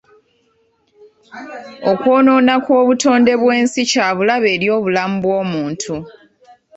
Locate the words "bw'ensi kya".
3.41-4.07